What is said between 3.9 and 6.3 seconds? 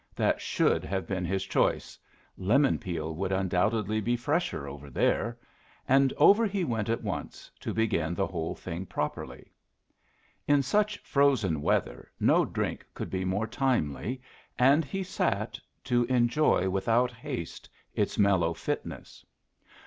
be fresher over there; and